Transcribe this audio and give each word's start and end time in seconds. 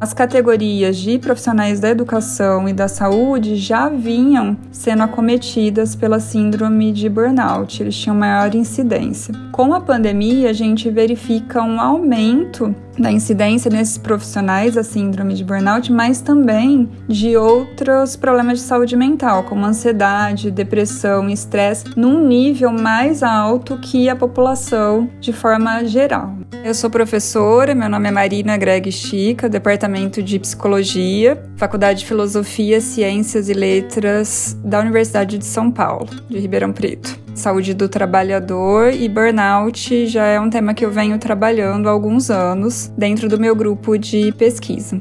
As 0.00 0.14
categorias 0.14 0.96
de 0.96 1.18
profissionais 1.18 1.78
da 1.78 1.90
educação 1.90 2.66
e 2.66 2.72
da 2.72 2.88
saúde 2.88 3.56
já 3.56 3.90
vinham 3.90 4.56
sendo 4.72 5.02
acometidas 5.02 5.94
pela 5.94 6.18
síndrome 6.18 6.90
de 6.90 7.06
burnout, 7.06 7.82
eles 7.82 7.94
tinham 7.94 8.16
maior 8.16 8.54
incidência. 8.54 9.34
Com 9.52 9.74
a 9.74 9.80
pandemia, 9.80 10.48
a 10.48 10.52
gente 10.54 10.88
verifica 10.88 11.62
um 11.62 11.78
aumento 11.78 12.74
da 12.98 13.12
incidência 13.12 13.70
nesses 13.70 13.98
profissionais 13.98 14.74
da 14.74 14.82
síndrome 14.82 15.34
de 15.34 15.44
burnout, 15.44 15.92
mas 15.92 16.22
também 16.22 16.88
de 17.06 17.36
outros 17.36 18.16
problemas 18.16 18.58
de 18.58 18.64
saúde 18.64 18.96
mental, 18.96 19.44
como 19.44 19.66
ansiedade, 19.66 20.50
depressão, 20.50 21.28
estresse, 21.28 21.84
num 21.94 22.26
nível 22.26 22.72
mais 22.72 23.22
alto 23.22 23.76
que 23.76 24.08
a 24.08 24.16
população 24.16 25.10
de 25.20 25.30
forma 25.30 25.84
geral. 25.84 26.39
Eu 26.52 26.74
sou 26.74 26.90
professora, 26.90 27.74
meu 27.74 27.88
nome 27.88 28.08
é 28.08 28.10
Marina 28.10 28.56
Greg 28.56 28.90
Chica, 28.92 29.48
Departamento 29.48 30.22
de 30.22 30.38
Psicologia, 30.38 31.42
Faculdade 31.56 32.00
de 32.00 32.06
Filosofia, 32.06 32.80
Ciências 32.80 33.48
e 33.48 33.54
Letras 33.54 34.58
da 34.62 34.80
Universidade 34.80 35.38
de 35.38 35.44
São 35.44 35.70
Paulo, 35.70 36.08
de 36.28 36.38
Ribeirão 36.38 36.72
Preto. 36.72 37.18
Saúde 37.34 37.72
do 37.72 37.88
trabalhador 37.88 38.92
e 38.92 39.08
burnout 39.08 40.06
já 40.06 40.26
é 40.26 40.38
um 40.38 40.50
tema 40.50 40.74
que 40.74 40.84
eu 40.84 40.90
venho 40.90 41.18
trabalhando 41.18 41.88
há 41.88 41.92
alguns 41.92 42.30
anos 42.30 42.92
dentro 42.98 43.28
do 43.28 43.40
meu 43.40 43.54
grupo 43.56 43.96
de 43.96 44.30
pesquisa. 44.32 45.00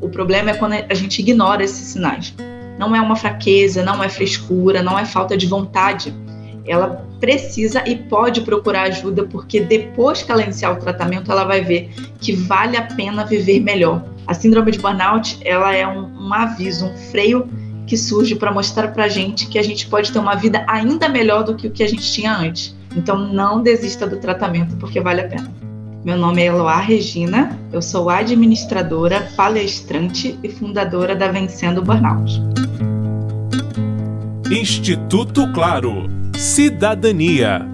O 0.00 0.08
problema 0.08 0.50
é 0.50 0.54
quando 0.54 0.74
a 0.74 0.94
gente 0.94 1.20
ignora 1.20 1.64
esses 1.64 1.88
sinais. 1.88 2.34
Não 2.78 2.94
é 2.94 3.00
uma 3.00 3.16
fraqueza, 3.16 3.82
não 3.82 4.02
é 4.04 4.08
frescura, 4.08 4.82
não 4.82 4.98
é 4.98 5.04
falta 5.04 5.36
de 5.36 5.46
vontade. 5.46 6.14
Ela 6.66 7.04
precisa 7.22 7.84
e 7.88 7.94
pode 7.94 8.40
procurar 8.40 8.82
ajuda, 8.82 9.22
porque 9.22 9.60
depois 9.60 10.24
que 10.24 10.32
ela 10.32 10.42
iniciar 10.42 10.72
o 10.72 10.76
tratamento, 10.76 11.30
ela 11.30 11.44
vai 11.44 11.60
ver 11.60 11.88
que 12.20 12.32
vale 12.32 12.76
a 12.76 12.82
pena 12.82 13.24
viver 13.24 13.60
melhor. 13.60 14.04
A 14.26 14.34
síndrome 14.34 14.72
de 14.72 14.80
burnout, 14.80 15.38
ela 15.44 15.72
é 15.72 15.86
um, 15.86 16.00
um 16.00 16.34
aviso, 16.34 16.86
um 16.86 16.96
freio 17.12 17.48
que 17.86 17.96
surge 17.96 18.34
para 18.34 18.50
mostrar 18.50 18.88
para 18.88 19.06
gente 19.06 19.46
que 19.46 19.56
a 19.56 19.62
gente 19.62 19.86
pode 19.86 20.10
ter 20.10 20.18
uma 20.18 20.34
vida 20.34 20.64
ainda 20.68 21.08
melhor 21.08 21.44
do 21.44 21.54
que 21.54 21.68
o 21.68 21.70
que 21.70 21.84
a 21.84 21.88
gente 21.88 22.12
tinha 22.12 22.36
antes. 22.36 22.74
Então 22.96 23.16
não 23.16 23.62
desista 23.62 24.04
do 24.04 24.16
tratamento 24.16 24.74
porque 24.76 25.00
vale 25.00 25.20
a 25.20 25.28
pena. 25.28 25.48
Meu 26.04 26.16
nome 26.16 26.42
é 26.42 26.46
Eloá 26.46 26.80
Regina, 26.80 27.56
eu 27.72 27.80
sou 27.80 28.10
administradora, 28.10 29.28
palestrante 29.36 30.36
e 30.42 30.48
fundadora 30.48 31.14
da 31.14 31.28
Vencendo 31.28 31.80
Burnout. 31.82 32.42
Instituto 34.50 35.46
Claro. 35.52 36.22
Cidadania. 36.42 37.64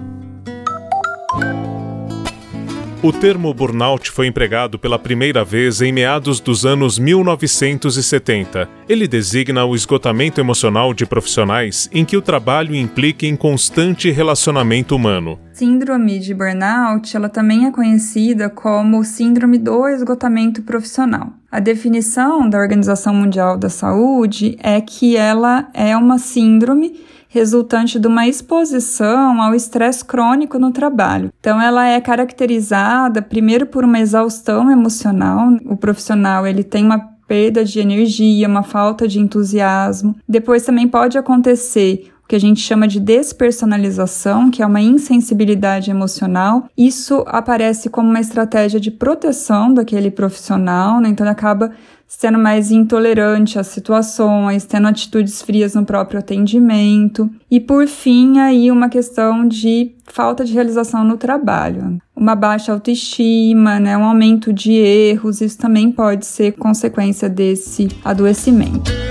O 3.01 3.11
termo 3.11 3.51
burnout 3.51 4.11
foi 4.11 4.27
empregado 4.27 4.77
pela 4.77 4.99
primeira 4.99 5.43
vez 5.43 5.81
em 5.81 5.91
meados 5.91 6.39
dos 6.39 6.67
anos 6.67 6.99
1970. 6.99 8.69
Ele 8.87 9.07
designa 9.07 9.65
o 9.65 9.73
esgotamento 9.73 10.39
emocional 10.39 10.93
de 10.93 11.07
profissionais 11.07 11.89
em 11.91 12.05
que 12.05 12.15
o 12.15 12.21
trabalho 12.21 12.75
implica 12.75 13.25
em 13.25 13.35
constante 13.35 14.11
relacionamento 14.11 14.95
humano. 14.95 15.39
Síndrome 15.51 16.19
de 16.19 16.35
burnout, 16.35 17.17
ela 17.17 17.27
também 17.27 17.65
é 17.65 17.71
conhecida 17.71 18.51
como 18.51 19.03
síndrome 19.03 19.57
do 19.57 19.87
esgotamento 19.87 20.61
profissional. 20.61 21.33
A 21.51 21.59
definição 21.59 22.47
da 22.47 22.59
Organização 22.59 23.15
Mundial 23.15 23.57
da 23.57 23.69
Saúde 23.69 24.55
é 24.61 24.79
que 24.79 25.17
ela 25.17 25.67
é 25.73 25.97
uma 25.97 26.19
síndrome 26.19 27.09
resultante 27.29 27.99
de 27.99 28.07
uma 28.07 28.27
exposição 28.27 29.41
ao 29.41 29.53
estresse 29.53 30.03
crônico 30.03 30.59
no 30.59 30.71
trabalho. 30.71 31.31
Então 31.39 31.61
ela 31.61 31.87
é 31.87 32.01
caracterizada 32.01 33.21
primeiro 33.21 33.67
por 33.67 33.85
uma 33.85 33.99
exaustão 33.99 34.69
emocional. 34.69 35.49
O 35.65 35.77
profissional 35.77 36.45
ele 36.45 36.63
tem 36.63 36.83
uma 36.83 36.99
perda 37.27 37.63
de 37.63 37.79
energia, 37.79 38.47
uma 38.47 38.63
falta 38.63 39.07
de 39.07 39.19
entusiasmo. 39.19 40.15
Depois 40.27 40.63
também 40.63 40.87
pode 40.87 41.15
acontecer 41.15 42.11
o 42.23 42.27
que 42.27 42.35
a 42.35 42.39
gente 42.39 42.59
chama 42.59 42.87
de 42.87 42.99
despersonalização, 42.99 44.49
que 44.49 44.63
é 44.63 44.65
uma 44.65 44.81
insensibilidade 44.81 45.91
emocional. 45.91 46.67
Isso 46.75 47.23
aparece 47.27 47.89
como 47.89 48.09
uma 48.09 48.19
estratégia 48.19 48.79
de 48.79 48.89
proteção 48.89 49.71
daquele 49.71 50.09
profissional, 50.09 50.99
né? 50.99 51.09
então 51.09 51.23
ele 51.23 51.31
acaba 51.31 51.71
sendo 52.09 52.39
mais 52.39 52.71
intolerante 52.71 53.59
às 53.59 53.67
situações, 53.67 54.65
tendo 54.65 54.87
atitudes 54.87 55.43
frias 55.43 55.75
no 55.75 55.85
próprio 55.85 56.19
atendimento. 56.19 57.29
E 57.51 57.59
por 57.59 57.87
fim, 57.87 58.39
aí 58.39 58.71
uma 58.71 58.89
questão 58.89 59.47
de 59.47 59.91
falta 60.05 60.43
de 60.43 60.51
realização 60.51 61.03
no 61.03 61.17
trabalho. 61.17 61.99
Uma 62.15 62.35
baixa 62.35 62.73
autoestima, 62.73 63.79
né, 63.79 63.95
um 63.95 64.03
aumento 64.03 64.51
de 64.51 64.73
erros, 64.73 65.39
isso 65.39 65.59
também 65.59 65.91
pode 65.91 66.25
ser 66.25 66.53
consequência 66.53 67.29
desse 67.29 67.87
adoecimento. 68.03 69.08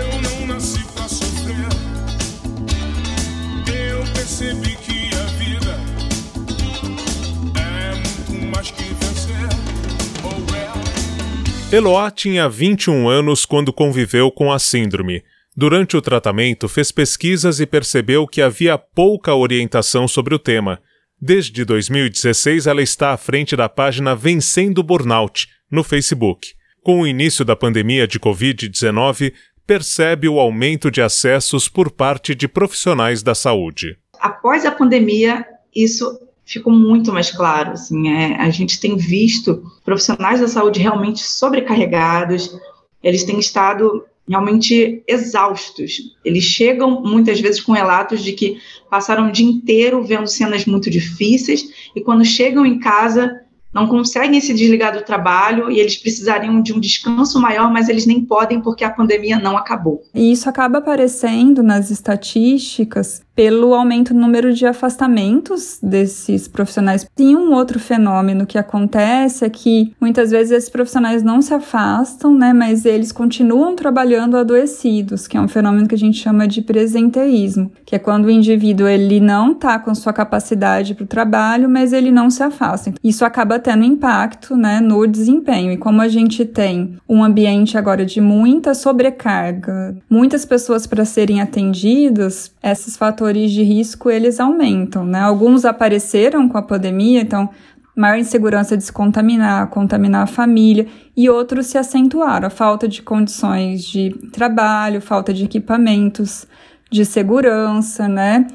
Eloá 11.71 12.11
tinha 12.11 12.49
21 12.49 13.11
anos 13.11 13.45
quando 13.45 13.75
conviveu 13.75 14.31
com 14.31 14.51
a 14.51 14.59
síndrome. 14.59 15.23
Durante 15.55 15.99
o 15.99 16.01
tratamento, 16.01 16.67
fez 16.67 16.91
pesquisas 16.91 17.61
e 17.61 17.67
percebeu 17.67 18.27
que 18.27 18.41
havia 18.41 18.79
pouca 18.79 19.35
orientação 19.35 20.09
sobre 20.09 20.35
o 20.35 20.39
tema. 20.39 20.81
Desde 21.21 21.67
2016, 21.67 22.67
ela 22.67 22.81
está 22.81 23.13
à 23.13 23.19
frente 23.19 23.55
da 23.55 23.69
página 23.69 24.17
Vencendo 24.17 24.83
Burnout, 24.83 25.47
no 25.71 25.85
Facebook. 25.85 26.55
Com 26.83 27.03
o 27.03 27.07
início 27.07 27.45
da 27.45 27.55
pandemia 27.55 28.09
de 28.09 28.19
Covid-19, 28.19 29.35
percebe 29.67 30.27
o 30.27 30.41
aumento 30.41 30.91
de 30.91 31.03
acessos 31.03 31.69
por 31.69 31.91
parte 31.91 32.35
de 32.35 32.49
profissionais 32.49 33.23
da 33.23 33.35
saúde. 33.35 33.99
Após 34.19 34.65
a 34.65 34.71
pandemia, 34.71 35.45
isso 35.77 36.19
ficou 36.49 36.73
muito 36.73 37.13
mais 37.13 37.31
claro. 37.31 37.73
Assim, 37.73 38.09
é, 38.09 38.37
a 38.37 38.49
gente 38.51 38.81
tem 38.81 38.97
visto 38.97 39.63
profissionais 39.85 40.41
da 40.41 40.49
saúde 40.49 40.81
realmente 40.81 41.23
sobrecarregados, 41.23 42.59
eles 43.03 43.23
têm 43.23 43.39
estado 43.39 44.05
realmente 44.27 45.03
exaustos. 45.07 46.17
Eles 46.25 46.45
chegam 46.45 47.03
muitas 47.03 47.41
vezes 47.41 47.61
com 47.61 47.73
relatos 47.73 48.23
de 48.23 48.33
que 48.33 48.59
passaram 48.91 49.29
o 49.29 49.33
dia 49.33 49.47
inteiro 49.47 50.03
vendo 50.03 50.27
cenas 50.27 50.65
muito 50.65 50.91
difíceis 50.91 51.91
e 51.95 52.01
quando 52.01 52.25
chegam 52.25 52.65
em 52.65 52.79
casa 52.79 53.41
não 53.73 53.87
conseguem 53.87 54.41
se 54.41 54.55
desligar 54.55 54.93
do 54.93 55.05
trabalho 55.05 55.71
e 55.71 55.79
eles 55.79 55.97
precisariam 55.97 56.61
de 56.63 56.73
um 56.73 56.81
descanso 56.81 57.41
maior, 57.41 57.71
mas 57.71 57.89
eles 57.89 58.07
nem 58.07 58.25
podem 58.25 58.61
porque 58.61 58.83
a 58.83 58.91
pandemia 58.91 59.39
não 59.39 59.57
acabou. 59.57 60.03
E 60.15 60.33
isso 60.33 60.49
acaba 60.49 60.79
aparecendo 60.79 61.63
nas 61.63 61.91
estatísticas 61.91 63.23
pelo 63.39 63.73
aumento 63.73 64.13
no 64.13 64.23
número 64.23 64.53
de 64.53 64.67
afastamentos 64.67 65.79
desses 65.81 66.49
profissionais. 66.49 67.07
E 67.17 67.37
um 67.37 67.53
outro 67.55 67.79
fenômeno 67.79 68.45
que 68.45 68.59
acontece 68.59 69.45
é 69.45 69.49
que 69.49 69.95
muitas 70.01 70.33
vezes 70.33 70.51
esses 70.51 70.69
profissionais 70.69 71.23
não 71.23 71.41
se 71.41 71.55
afastam, 71.55 72.35
né, 72.35 72.53
mas 72.53 72.85
eles 72.85 73.13
continuam 73.13 73.77
trabalhando 73.77 74.37
adoecidos, 74.37 75.29
que 75.29 75.37
é 75.37 75.41
um 75.41 75.47
fenômeno 75.47 75.87
que 75.87 75.95
a 75.95 75.99
gente 75.99 76.19
chama 76.19 76.49
de 76.49 76.63
presenteísmo, 76.63 77.71
que 77.87 77.95
é 77.95 77.99
quando 78.01 78.25
o 78.25 78.31
indivíduo 78.31 78.89
ele 78.89 79.21
não 79.21 79.53
está 79.53 79.79
com 79.79 79.95
sua 79.95 80.13
capacidade 80.13 80.97
para 80.97 81.05
o 81.05 81.07
trabalho, 81.07 81.69
mas 81.69 81.93
ele 81.93 82.11
não 82.11 82.31
se 82.31 82.43
afasta. 82.43 82.93
Isso 83.05 83.25
acaba 83.25 83.61
tendo 83.61 83.85
impacto, 83.85 84.57
né, 84.57 84.81
no 84.81 85.07
desempenho. 85.07 85.71
E 85.71 85.77
como 85.77 86.03
a 86.03 86.09
gente 86.09 86.45
tem 86.45 86.97
um 87.09 87.23
ambiente 87.23 87.79
agora 87.79 88.05
de 88.05 88.21
muita 88.21 88.75
sobrecarga, 88.75 89.97
muitas 90.11 90.45
pessoas 90.45 90.89
para 90.89 91.05
serem 91.05 91.41
atendidas, 91.41 92.51
esses 92.61 92.97
fatores 92.97 93.28
fatores 93.29 93.53
de 93.53 93.63
risco 93.63 94.11
eles 94.11 94.41
aumentam, 94.41 95.05
né? 95.05 95.21
Alguns 95.21 95.65
apareceram 95.65 96.49
com 96.49 96.57
a 96.57 96.63
pandemia, 96.63 97.21
então 97.21 97.49
maior 97.95 98.17
insegurança 98.17 98.77
de 98.77 98.85
se 98.85 98.93
contaminar, 98.93 99.69
contaminar 99.71 100.23
a 100.23 100.27
família, 100.27 100.87
e 101.17 101.29
outros 101.29 101.67
se 101.67 101.77
acentuaram, 101.77 102.47
a 102.47 102.51
falta 102.51 102.87
de 102.87 103.03
condições 103.03 103.83
de 103.83 104.11
trabalho, 104.33 105.01
falta 105.01 105.35
de 105.35 105.45
equipamentos 105.45 106.47
de 106.91 107.05
segurança, 107.05 108.09
né? 108.09 108.47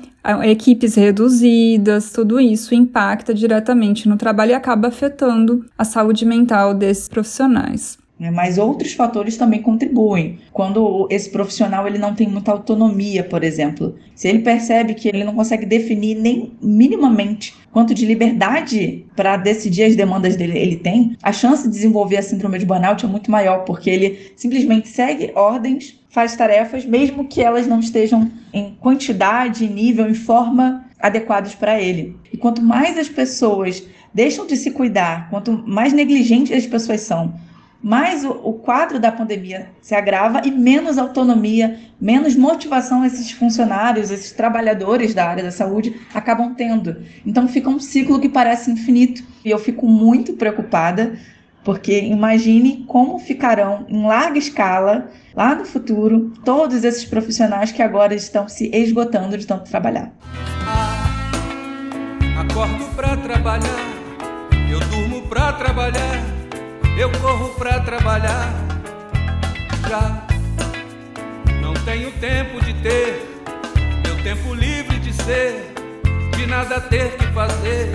Equipes 0.43 0.95
reduzidas, 0.95 2.11
tudo 2.11 2.39
isso 2.39 2.73
impacta 2.73 3.33
diretamente 3.33 4.07
no 4.07 4.15
trabalho 4.15 4.51
e 4.51 4.55
acaba 4.55 4.87
afetando 4.87 5.65
a 5.77 5.83
saúde 5.83 6.25
mental 6.25 6.73
desses 6.73 7.09
profissionais. 7.09 7.97
Né? 8.23 8.31
Mas 8.31 8.57
outros 8.57 8.93
fatores 8.93 9.35
também 9.35 9.61
contribuem. 9.61 10.39
Quando 10.53 11.07
esse 11.11 11.29
profissional 11.29 11.85
ele 11.85 11.97
não 11.97 12.15
tem 12.15 12.25
muita 12.25 12.51
autonomia, 12.51 13.21
por 13.21 13.43
exemplo, 13.43 13.95
se 14.15 14.29
ele 14.29 14.39
percebe 14.39 14.93
que 14.93 15.09
ele 15.09 15.25
não 15.25 15.35
consegue 15.35 15.65
definir 15.65 16.15
nem 16.15 16.53
minimamente 16.61 17.53
quanto 17.69 17.93
de 17.93 18.05
liberdade 18.05 19.05
para 19.13 19.35
decidir 19.35 19.83
as 19.83 19.95
demandas 19.97 20.37
dele 20.37 20.57
ele 20.57 20.77
tem, 20.77 21.17
a 21.21 21.33
chance 21.33 21.63
de 21.63 21.73
desenvolver 21.73 22.15
a 22.15 22.23
síndrome 22.23 22.57
de 22.57 22.65
burnout 22.65 23.03
é 23.03 23.07
muito 23.09 23.29
maior, 23.29 23.65
porque 23.65 23.89
ele 23.89 24.31
simplesmente 24.37 24.87
segue 24.87 25.33
ordens, 25.35 25.99
faz 26.09 26.33
tarefas, 26.37 26.85
mesmo 26.85 27.27
que 27.27 27.41
elas 27.41 27.67
não 27.67 27.79
estejam 27.79 28.31
em 28.53 28.73
quantidade, 28.79 29.67
nível, 29.67 30.09
em 30.09 30.13
forma 30.13 30.85
adequados 30.97 31.55
para 31.55 31.81
ele. 31.81 32.15
E 32.31 32.37
quanto 32.37 32.61
mais 32.61 32.97
as 32.97 33.09
pessoas 33.09 33.85
deixam 34.13 34.47
de 34.47 34.55
se 34.55 34.71
cuidar, 34.71 35.29
quanto 35.29 35.51
mais 35.67 35.91
negligentes 35.91 36.55
as 36.55 36.67
pessoas 36.67 37.01
são, 37.01 37.33
mais 37.83 38.23
o, 38.23 38.31
o, 38.31 38.53
quadro 38.53 38.97
da 38.97 39.11
pandemia 39.11 39.67
se 39.81 39.93
agrava 39.93 40.41
e 40.45 40.49
menos 40.49 40.97
autonomia, 40.97 41.77
menos 41.99 42.33
motivação 42.33 43.03
esses 43.03 43.31
funcionários, 43.31 44.09
esses 44.09 44.31
trabalhadores 44.31 45.13
da 45.13 45.27
área 45.27 45.43
da 45.43 45.51
saúde 45.51 45.99
acabam 46.13 46.55
tendo. 46.55 47.03
Então 47.25 47.45
fica 47.45 47.69
um 47.69 47.79
ciclo 47.79 48.21
que 48.21 48.29
parece 48.29 48.71
infinito 48.71 49.21
e 49.43 49.51
eu 49.51 49.59
fico 49.59 49.85
muito 49.85 50.31
preocupada, 50.33 51.19
porque 51.61 51.99
imagine 51.99 52.85
como 52.87 53.19
ficarão 53.19 53.85
em 53.89 54.05
larga 54.05 54.37
escala, 54.37 55.11
lá 55.35 55.53
no 55.53 55.65
futuro, 55.65 56.31
todos 56.45 56.85
esses 56.85 57.03
profissionais 57.03 57.73
que 57.73 57.81
agora 57.81 58.15
estão 58.15 58.47
se 58.47 58.71
esgotando 58.73 59.37
de 59.37 59.45
tanto 59.45 59.69
trabalhar. 59.69 60.13
Ah, 60.65 61.03
acordo 62.39 62.83
trabalhar, 63.23 63.79
eu 64.69 64.79
durmo 64.89 65.21
trabalhar 65.57 66.32
eu 66.97 67.11
corro 67.19 67.49
pra 67.55 67.79
trabalhar. 67.79 68.53
Já 69.89 70.27
não 71.61 71.73
tenho 71.85 72.11
tempo 72.13 72.63
de 72.63 72.73
ter 72.81 73.33
meu 74.05 74.15
tempo 74.23 74.53
livre 74.53 74.99
de 74.99 75.13
ser, 75.13 75.73
de 76.35 76.45
nada 76.45 76.79
ter 76.79 77.17
que 77.17 77.25
fazer. 77.27 77.89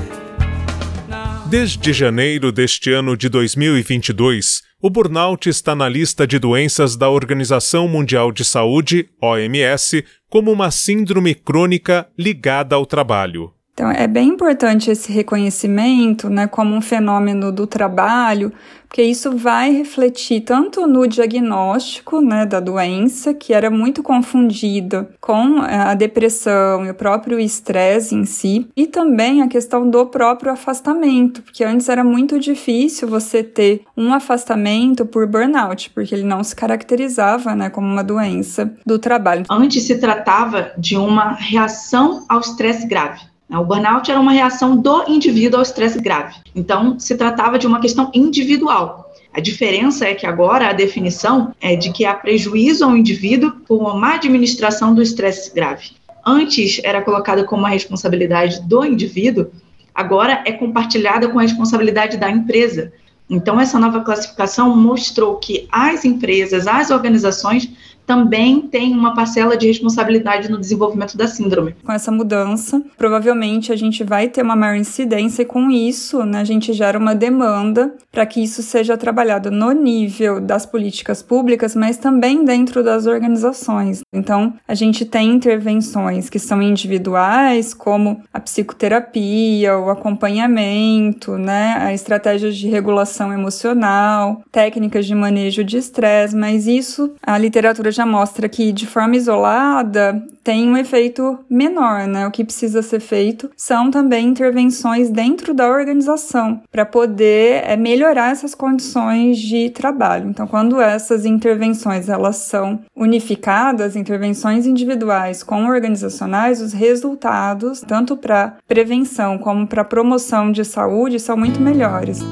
Desde 1.49 1.95
janeiro 1.95 2.53
deste 2.53 2.93
ano 2.93 3.17
de 3.17 3.29
2022, 3.31 4.62
o 4.83 4.91
burnout 4.91 5.49
está 5.49 5.75
na 5.75 5.89
lista 5.89 6.27
de 6.27 6.39
doenças 6.39 6.94
da 6.94 7.09
Organização 7.09 7.89
Mundial 7.89 8.31
de 8.31 8.44
Saúde, 8.44 9.09
OMS, 9.21 10.05
como 10.29 10.53
uma 10.53 10.71
síndrome 10.71 11.35
crônica 11.35 12.06
ligada 12.19 12.77
ao 12.77 12.85
trabalho. 12.85 13.51
Então, 13.79 13.93
é 13.93 14.09
bem 14.09 14.31
importante 14.31 14.91
esse 14.91 15.13
reconhecimento, 15.13 16.29
né, 16.29 16.49
como 16.49 16.75
um 16.75 16.81
fenômeno 16.81 17.53
do 17.53 17.65
trabalho, 17.65 18.53
porque 18.89 19.03
isso 19.03 19.37
vai 19.37 19.71
refletir 19.71 20.41
tanto 20.41 20.85
no 20.85 21.07
diagnóstico, 21.07 22.21
né, 22.21 22.45
da 22.45 22.59
doença, 22.59 23.33
que 23.33 23.53
era 23.53 23.71
muito 23.71 24.03
confundida 24.03 25.09
com 25.21 25.63
eh, 25.63 25.77
a 25.77 25.95
depressão 25.95 26.87
e 26.87 26.91
o 26.91 26.95
próprio 26.95 27.39
estresse 27.39 28.17
em 28.17 28.25
si, 28.25 28.67
e 28.77 28.87
também 28.87 29.43
a 29.43 29.47
questão 29.47 29.89
do 29.89 30.07
próprio 30.07 30.51
afastamento, 30.51 31.43
porque 31.43 31.63
antes 31.63 31.89
era 31.89 32.03
muito 32.03 32.41
difícil 32.41 33.07
você 33.07 33.45
ter 33.45 33.83
um 33.97 34.13
afastamento 34.13 35.07
por 35.07 35.25
burnout, 35.29 35.91
porque 35.91 36.15
ele 36.15 36.25
não 36.25 36.43
se 36.43 36.57
caracterizava, 36.57 37.55
né, 37.55 37.71
como 37.71 37.87
uma 37.87 38.03
doença 38.03 38.73
do 38.85 38.99
trabalho. 38.99 39.45
Antes 39.49 39.85
se 39.85 39.99
tratava 39.99 40.73
de 40.77 40.97
uma 40.97 41.35
reação 41.35 42.25
ao 42.29 42.41
estresse 42.41 42.85
grave. 42.89 43.28
O 43.50 43.65
burnout 43.65 44.11
era 44.11 44.21
uma 44.21 44.33
reação 44.33 44.77
do 44.77 45.09
indivíduo 45.09 45.56
ao 45.59 45.62
estresse 45.62 45.99
grave. 46.00 46.37
Então, 46.55 46.99
se 46.99 47.17
tratava 47.17 47.59
de 47.59 47.67
uma 47.67 47.81
questão 47.81 48.11
individual. 48.12 49.11
A 49.33 49.41
diferença 49.41 50.06
é 50.06 50.15
que 50.15 50.27
agora 50.27 50.69
a 50.69 50.73
definição 50.73 51.55
é 51.61 51.75
de 51.75 51.91
que 51.91 52.05
há 52.05 52.12
prejuízo 52.12 52.85
ao 52.85 52.97
indivíduo 52.97 53.53
por 53.67 53.81
uma 53.81 53.95
má 53.95 54.15
administração 54.15 54.95
do 54.95 55.00
estresse 55.00 55.55
grave. 55.55 55.93
Antes 56.27 56.79
era 56.85 57.00
colocada 57.00 57.43
como 57.45 57.62
uma 57.62 57.71
responsabilidade 57.71 58.61
do 58.69 58.85
indivíduo, 58.85 59.47
agora 59.94 60.43
é 60.44 60.53
compartilhada 60.53 61.29
com 61.29 61.39
a 61.39 61.43
responsabilidade 61.43 62.19
da 62.19 62.31
empresa. 62.31 62.93
Então, 63.31 63.59
essa 63.59 63.79
nova 63.79 64.01
classificação 64.01 64.77
mostrou 64.77 65.37
que 65.37 65.67
as 65.71 66.05
empresas, 66.05 66.67
as 66.67 66.91
organizações 66.91 67.71
também 68.08 68.62
tem 68.62 68.96
uma 68.96 69.14
parcela 69.14 69.55
de 69.55 69.66
responsabilidade 69.66 70.50
no 70.50 70.58
desenvolvimento 70.58 71.14
da 71.14 71.28
síndrome. 71.28 71.75
Com 71.84 71.93
essa 71.93 72.10
mudança, 72.10 72.82
provavelmente 72.96 73.70
a 73.70 73.76
gente 73.76 74.02
vai 74.02 74.28
ter 74.28 74.40
uma 74.40 74.56
maior 74.56 74.76
incidência 74.76 75.43
e 75.43 75.44
com 75.44 75.70
isso, 75.70 76.25
né, 76.25 76.40
a 76.40 76.44
gente 76.44 76.72
gera 76.72 76.99
uma 76.99 77.14
demanda 77.14 77.94
para 78.10 78.25
que 78.25 78.43
isso 78.43 78.62
seja 78.62 78.96
trabalhado 78.96 79.50
no 79.50 79.72
nível 79.72 80.40
das 80.40 80.64
políticas 80.64 81.22
públicas, 81.22 81.76
mas 81.76 81.99
também 81.99 82.46
dentro 82.46 82.82
das 82.82 83.05
organizações. 83.05 84.00
Então, 84.10 84.55
a 84.66 84.75
gente 84.75 85.05
tem 85.05 85.31
intervenções 85.31 86.31
que 86.31 86.38
são 86.38 86.62
individuais, 86.62 87.75
como 87.75 88.22
a 88.32 88.40
psicoterapia, 88.40 89.76
o 89.76 89.90
acompanhamento, 89.90 91.37
né, 91.37 91.76
a 91.78 91.93
estratégias 91.93 92.56
de 92.56 92.69
regulação 92.69 93.34
emocional, 93.34 94.43
técnicas 94.50 95.05
de 95.05 95.14
manejo 95.14 95.62
de 95.62 95.76
estresse, 95.76 96.34
mas 96.34 96.66
isso 96.66 97.12
a 97.22 97.37
literatura 97.37 97.98
já 97.99 98.06
mostra 98.06 98.49
que 98.49 98.73
de 98.73 98.87
forma 98.87 99.17
isolada 99.17 100.23
tem 100.45 100.69
um 100.69 100.77
efeito 100.77 101.39
menor, 101.50 102.06
né? 102.06 102.27
O 102.27 102.31
que 102.31 102.45
precisa 102.45 102.81
ser 102.81 103.00
feito 103.00 103.50
são 103.56 103.91
também 103.91 104.29
intervenções 104.29 105.11
dentro 105.11 105.53
da 105.53 105.69
organização 105.69 106.62
para 106.71 106.87
poder 106.87 107.65
é, 107.67 107.77
melhorar 107.77 108.31
essas 108.31 108.55
condições 108.55 109.39
de 109.39 109.71
trabalho. 109.71 110.31
Então, 110.31 110.47
quando 110.47 110.81
essas 110.81 111.27
intervenções 111.27 112.09
elas 112.09 112.37
são 112.37 112.81
unificadas, 112.95 113.97
intervenções 113.97 114.65
individuais 114.65 115.43
com 115.43 115.67
organizacionais, 115.67 116.62
os 116.62 116.73
resultados, 116.73 117.81
tanto 117.81 118.17
para 118.17 118.55
prevenção 118.67 119.39
como 119.39 119.67
para 119.67 119.85
promoção 119.85 120.53
de 120.53 120.65
saúde, 120.65 121.19
são 121.19 121.37
muito 121.37 121.61
melhores. 121.61 122.23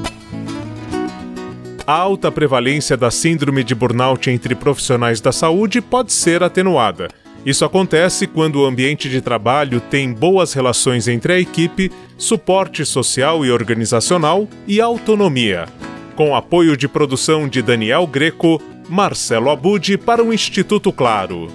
A 1.87 1.93
alta 1.93 2.29
prevalência 2.29 2.97
da 2.97 3.09
síndrome 3.09 3.63
de 3.63 3.73
burnout 3.73 4.29
entre 4.29 4.53
profissionais 4.53 5.21
da 5.21 5.31
saúde 5.31 5.79
pode 5.79 6.11
ser 6.11 6.43
atenuada. 6.43 7.07
Isso 7.45 7.63
acontece 7.63 8.27
quando 8.27 8.57
o 8.57 8.65
ambiente 8.65 9.07
de 9.07 9.21
trabalho 9.21 9.79
tem 9.79 10.11
boas 10.11 10.51
relações 10.51 11.07
entre 11.07 11.31
a 11.31 11.39
equipe, 11.39 11.89
suporte 12.17 12.83
social 12.85 13.45
e 13.45 13.51
organizacional 13.51 14.49
e 14.67 14.81
autonomia. 14.81 15.65
Com 16.13 16.35
apoio 16.35 16.75
de 16.75 16.89
produção 16.89 17.47
de 17.47 17.61
Daniel 17.61 18.05
Greco, 18.05 18.61
Marcelo 18.89 19.49
Abud 19.49 19.97
para 19.99 20.21
o 20.21 20.33
Instituto 20.33 20.91
Claro. 20.91 21.47